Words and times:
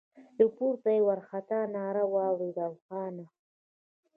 له 0.37 0.45
پورته 0.55 0.89
يې 0.95 1.01
وارخطا 1.07 1.59
ناره 1.75 2.03
واورېده: 2.13 2.67
خانه! 2.85 3.25